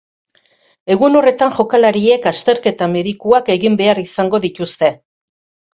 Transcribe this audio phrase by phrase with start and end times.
[0.95, 4.93] Egun horretan jokalariek azterketa medikuak egin behar zango dituzte.